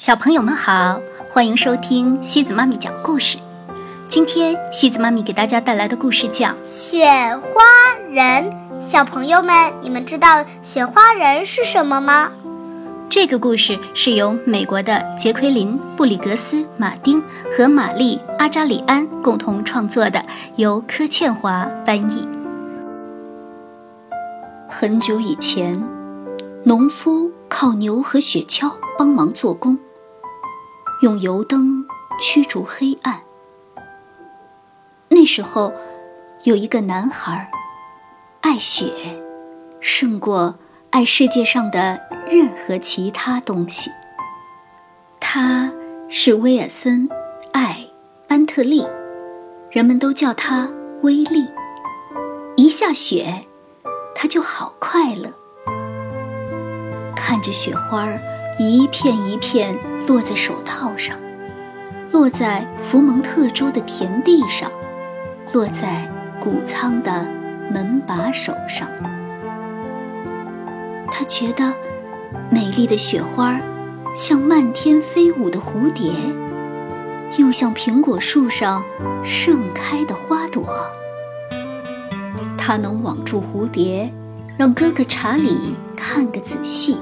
[0.00, 3.36] 小朋友们好，欢迎收听西子妈咪讲故事。
[4.08, 7.04] 今天西子妈咪给大家带来的故事叫《雪
[7.36, 7.60] 花
[8.10, 8.50] 人》。
[8.80, 12.32] 小朋友们，你们知道雪花人是什么吗？
[13.10, 17.22] 这个故事是由美国的杰奎琳·布里格斯、马丁
[17.54, 20.24] 和玛丽·阿扎里安共同创作的，
[20.56, 22.26] 由柯倩华翻译。
[24.66, 25.78] 很久以前，
[26.64, 29.78] 农夫靠牛和雪橇帮忙做工，
[31.00, 31.86] 用油灯
[32.20, 33.20] 驱逐黑暗。
[35.08, 35.72] 那时候，
[36.44, 37.50] 有一个男孩，
[38.42, 38.92] 爱雪，
[39.80, 40.56] 胜过
[40.90, 43.90] 爱世界上的任何其他东西。
[45.18, 45.72] 他
[46.08, 47.08] 是威尔森·
[47.52, 47.86] 爱
[48.28, 48.86] 班特利，
[49.70, 50.70] 人们都叫他
[51.02, 51.46] 威利。
[52.56, 53.46] 一下雪，
[54.14, 55.32] 他就好快乐。
[57.16, 58.20] 看着雪花儿
[58.62, 59.74] 一片一片
[60.06, 61.16] 落在手套上，
[62.12, 64.70] 落在福蒙特州的田地上。
[65.54, 66.06] 落在
[66.38, 67.26] 谷仓的
[67.72, 68.86] 门把手上，
[71.10, 71.72] 他觉得
[72.50, 73.58] 美丽的雪花
[74.14, 76.12] 像漫天飞舞的蝴蝶，
[77.38, 78.84] 又像苹果树上
[79.24, 80.68] 盛开的花朵。
[82.58, 84.12] 他能网住蝴蝶，
[84.58, 86.98] 让哥哥查理看个仔细。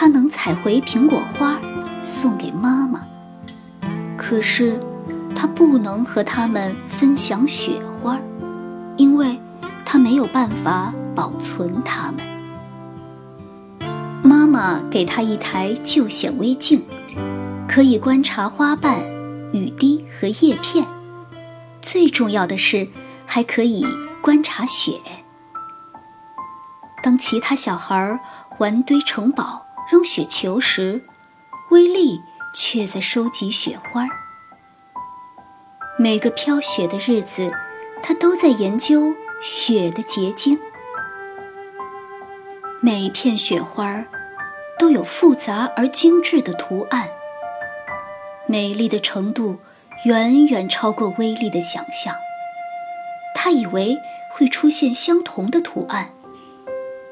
[0.00, 1.60] 他能采回苹果花，
[2.02, 3.04] 送给妈妈。
[4.16, 4.80] 可是。
[5.36, 8.18] 他不能和他们分享雪花，
[8.96, 9.38] 因为
[9.86, 12.20] 他没有办法保存它们。
[14.22, 16.82] 妈妈给他一台旧显微镜，
[17.66, 19.00] 可以观察花瓣、
[19.52, 20.86] 雨滴和叶片。
[21.80, 22.88] 最重要的是，
[23.24, 23.86] 还可以
[24.20, 24.92] 观察雪。
[27.02, 28.20] 当其他小孩
[28.58, 31.02] 玩堆城堡、扔雪球时，
[31.70, 32.22] 威利
[32.54, 34.06] 却在收集雪花。
[35.98, 37.52] 每个飘雪的日子，
[38.00, 40.60] 他都在研究雪的结晶。
[42.80, 44.06] 每一片雪花
[44.78, 47.08] 都有复杂而精致的图案，
[48.46, 49.58] 美丽的程度
[50.04, 52.14] 远远超过威力的想象。
[53.34, 53.98] 他以为
[54.30, 56.12] 会出现相同的图案，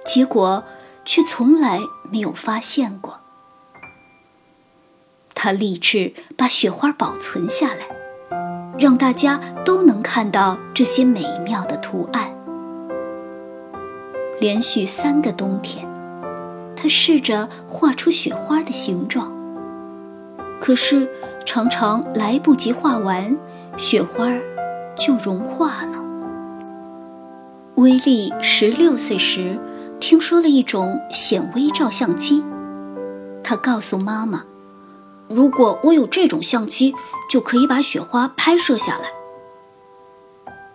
[0.04, 0.64] 结果
[1.08, 1.80] 却从来
[2.10, 3.20] 没有发现过。
[5.34, 7.98] 他立志把雪花保存下来。
[8.78, 12.32] 让大家都能看到这些美妙的图案。
[14.38, 15.84] 连续三个冬天，
[16.76, 19.32] 他试着画出雪花的形状，
[20.60, 21.10] 可是
[21.44, 23.36] 常常来不及画完，
[23.76, 24.28] 雪花
[24.96, 25.98] 就融化了。
[27.74, 29.58] 威利十六岁时，
[30.00, 32.44] 听说了一种显微照相机，
[33.42, 34.44] 他告诉妈妈。
[35.28, 36.94] 如果我有这种相机，
[37.28, 39.10] 就可以把雪花拍摄下来。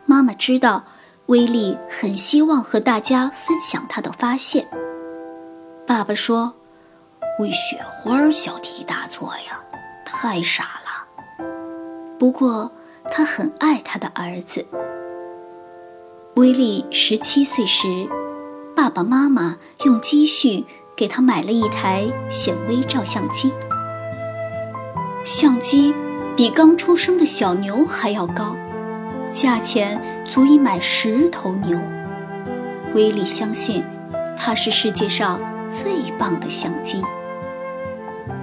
[0.06, 0.84] 妈妈知道
[1.28, 4.68] 威利很希望和大家分享他的发现。
[5.88, 6.54] 爸爸说
[7.40, 9.60] ：“为雪花小题大做呀，
[10.06, 11.46] 太傻了。”
[12.20, 12.72] 不过
[13.06, 14.66] 他很爱他的儿子。
[16.36, 18.08] 威利十七岁时，
[18.84, 23.50] 爸爸妈妈用积蓄给他买了一台显微照相机。
[25.24, 25.96] 相机
[26.36, 28.58] 比刚出生的小牛还要高，
[29.32, 31.80] 价钱足以买十头牛。
[32.94, 33.86] 威利相信，
[34.36, 35.40] 它是世界上
[35.70, 37.02] 最棒的相机。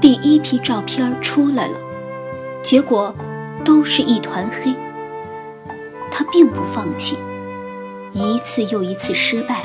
[0.00, 1.76] 第一批照片出来了，
[2.62, 3.14] 结果
[3.62, 4.74] 都是一团黑。
[6.10, 7.18] 他并不放弃，
[8.14, 9.62] 一次又一次失败，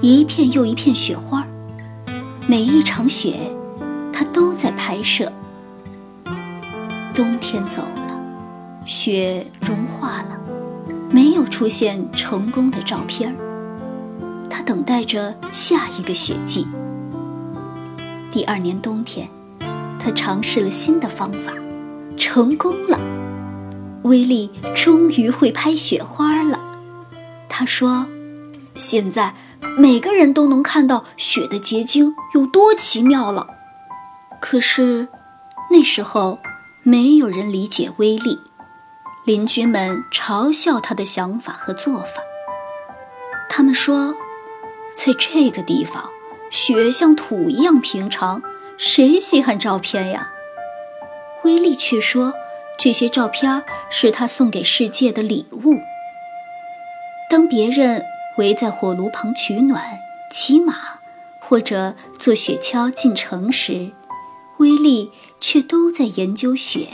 [0.00, 1.44] 一片又一片雪花，
[2.46, 3.50] 每一场雪，
[4.12, 5.32] 他都在拍摄。
[7.12, 8.20] 冬天走了，
[8.86, 10.38] 雪融化了，
[11.10, 13.34] 没有出现成功的照片
[14.48, 16.64] 他等待着下一个雪季。
[18.30, 19.28] 第二年冬天，
[19.98, 21.52] 他尝试了新的方法，
[22.16, 23.00] 成功了。
[24.04, 26.60] 威利终于会拍雪花了。
[27.48, 28.06] 他说
[28.76, 29.34] ：“现在
[29.76, 33.46] 每个人都能看到雪的结晶有多奇妙了。”
[34.40, 35.08] 可是
[35.70, 36.38] 那时候。
[36.84, 38.38] 没有人理解威力，
[39.24, 42.22] 邻居们嘲笑他的想法和做法。
[43.50, 44.14] 他们说，
[44.96, 46.08] 在这个地方，
[46.50, 48.40] 雪像土一样平常，
[48.78, 50.30] 谁稀罕照片呀？
[51.44, 52.32] 威力却说，
[52.78, 55.80] 这些照片是他送给世界的礼物。
[57.28, 58.02] 当别人
[58.38, 59.98] 围在火炉旁取暖、
[60.32, 60.74] 骑马，
[61.42, 63.90] 或者坐雪橇进城时，
[64.58, 66.86] 威利却都在研究雪。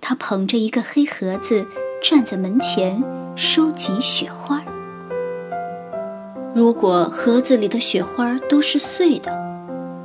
[0.00, 1.66] 他捧着一个黑盒子，
[2.00, 3.02] 站在门前
[3.34, 4.62] 收集雪花。
[6.54, 9.32] 如果盒子里的雪花都是碎的，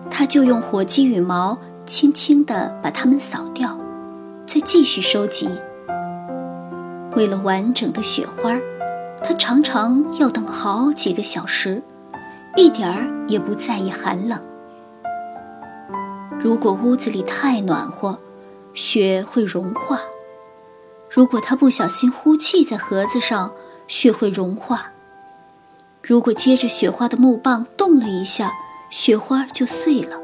[0.10, 1.56] 他就用火鸡羽毛
[1.86, 3.78] 轻轻地把它们扫掉，
[4.48, 5.48] 再继续收集。
[7.16, 8.58] 为了完整的雪花，
[9.24, 11.82] 他常常要等好几个小时，
[12.56, 14.40] 一点儿也不在意寒冷。
[16.40, 18.18] 如果屋子里太暖和，
[18.74, 20.00] 雪会融化。
[21.10, 23.52] 如果他不小心呼气在盒子上，
[23.88, 24.92] 雪会融化。
[26.02, 28.52] 如果接着雪花的木棒动了一下，
[28.90, 30.18] 雪花就碎了。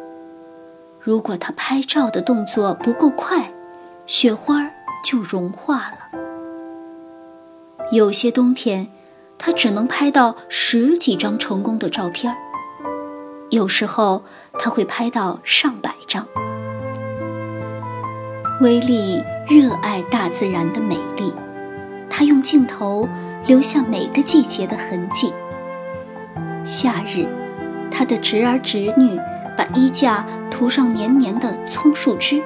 [0.99, 3.51] 如果他拍照的动作不够快，
[4.07, 4.67] 雪花
[5.03, 6.24] 就融化了。
[7.91, 8.87] 有些冬天，
[9.37, 12.35] 他只能拍到十几张成功的照片
[13.51, 14.23] 有时候
[14.57, 16.27] 他会拍到上百张。
[18.59, 21.31] 威利热爱大自然的美丽，
[22.09, 23.07] 他用镜头
[23.45, 25.31] 留下每个季节的痕迹。
[26.63, 27.27] 夏日，
[27.91, 29.19] 他的侄儿侄女
[29.55, 32.41] 把衣架涂上黏黏的葱树枝，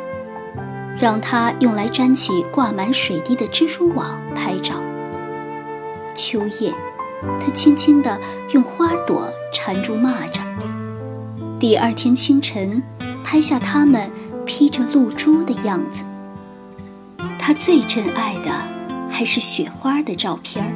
[1.00, 4.76] 让他用来粘起挂满水滴的蜘蛛网拍照。
[6.22, 6.74] 秋夜，
[7.40, 8.20] 他轻轻地
[8.52, 10.42] 用花朵缠住蚂蚱。
[11.58, 12.84] 第二天清晨，
[13.24, 14.12] 拍下它们
[14.46, 16.04] 披着露珠的样子。
[17.40, 18.52] 他最珍爱的
[19.10, 20.76] 还是雪花的照片，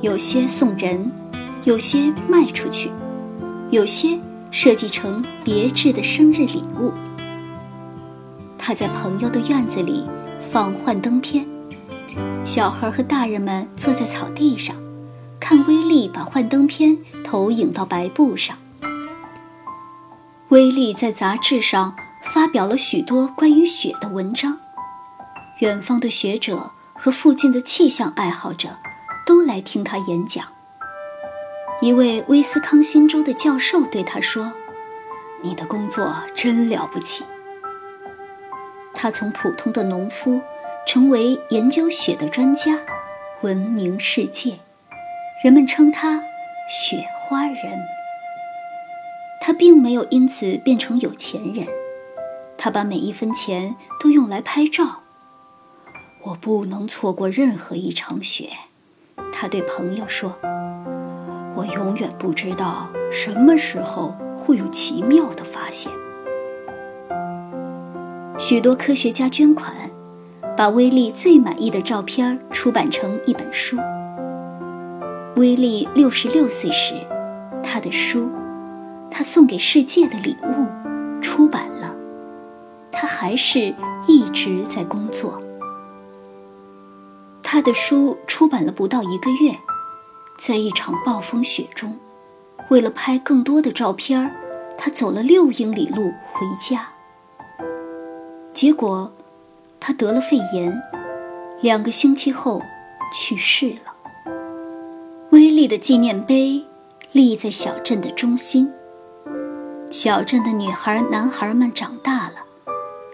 [0.00, 1.10] 有些送人，
[1.64, 2.92] 有些卖出去，
[3.70, 4.16] 有些
[4.52, 6.92] 设计成别致的生日礼物。
[8.56, 10.06] 他在朋友的院子里
[10.48, 11.44] 放幻灯片，
[12.44, 14.76] 小孩和大人们坐在草地上，
[15.40, 18.56] 看威利把幻灯片投影到白布上。
[20.48, 24.58] 威利在杂志上发表了许多关于雪的文章，
[25.58, 28.76] 远方的学者和附近的气象爱好者
[29.26, 30.44] 都来听他演讲。
[31.82, 34.52] 一位威斯康星州的教授对他说
[35.42, 37.24] ：“你的工作真了不起。”
[38.94, 40.40] 他从普通的农夫
[40.86, 42.78] 成为研究雪的专家，
[43.40, 44.60] 闻名世界，
[45.42, 46.22] 人们称他
[46.70, 47.84] “雪花人”。
[49.42, 51.66] 他并没有因此变成有钱人，
[52.56, 55.02] 他把每一分钱都用来拍照。
[56.22, 58.50] 我不能错过任何一场雪，
[59.32, 60.38] 他对朋友说。
[61.56, 65.90] 我永远不知道什么时候会有奇妙的发现。
[68.38, 69.90] 许多科学家捐款，
[70.56, 73.76] 把威利最满意的照片出版成一本书。
[75.36, 76.94] 威利六十六岁时，
[77.62, 78.28] 他的书。
[79.08, 80.66] 他送给世界的礼物
[81.22, 81.94] 出版了，
[82.92, 83.74] 他还是
[84.06, 85.40] 一直在工作。
[87.42, 89.56] 他的书出版了不到一个月，
[90.38, 91.96] 在一场暴风雪中，
[92.68, 94.30] 为了拍更多的照片
[94.76, 96.88] 他走了六英里路回家。
[98.52, 99.10] 结果，
[99.86, 100.82] 他得了肺炎，
[101.60, 102.60] 两个星期后
[103.14, 104.32] 去世了。
[105.30, 106.60] 威利的纪念碑
[107.12, 108.68] 立在小镇的中心。
[109.88, 112.34] 小镇的女孩、男孩们长大了，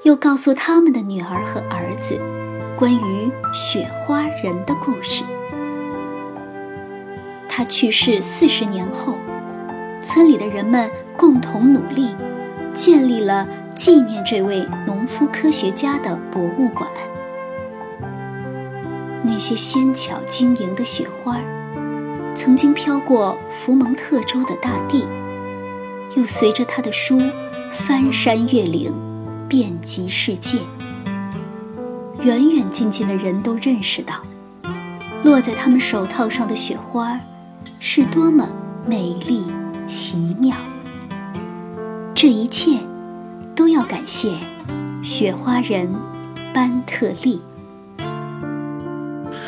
[0.04, 2.18] 又告诉他们的女儿和儿子
[2.74, 5.24] 关于雪花人的故事。
[7.50, 9.18] 他去世四十年后，
[10.02, 12.16] 村里的人们共同努力，
[12.72, 16.88] 建立了纪念这位农夫科学家的博物馆。
[19.24, 21.38] 那些纤巧晶莹的雪花，
[22.34, 25.04] 曾经飘过福蒙特州的大地。
[26.16, 27.18] 又随着他的书
[27.72, 28.92] 翻山越岭，
[29.48, 30.58] 遍及世界。
[32.20, 34.16] 远远近近的人都认识到，
[35.24, 37.18] 落在他们手套上的雪花，
[37.80, 38.46] 是多么
[38.86, 39.44] 美丽
[39.86, 40.54] 奇妙。
[42.14, 42.78] 这一切，
[43.92, 44.30] 感谢
[45.04, 45.86] 雪花人
[46.54, 47.42] 班特利。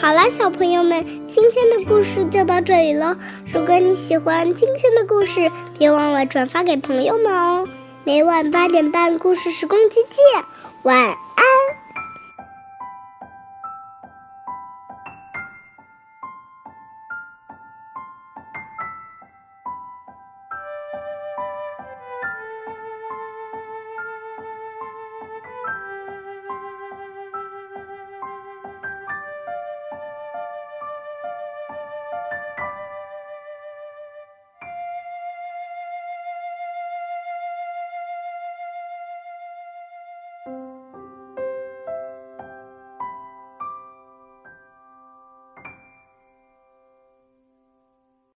[0.02, 3.16] 好啦，小朋友们，今天的故事就到这里喽。
[3.50, 7.66] 如果你喜欢今天的故事，别忘了转发给朋友们哦。
[8.04, 10.44] 每晚八点半，故事时光机见，
[10.82, 11.16] 晚。